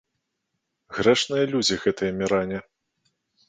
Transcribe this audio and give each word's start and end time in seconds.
Грэшныя 0.95 1.45
людзі 1.53 1.75
гэтыя 1.87 2.11
міране. 2.25 2.57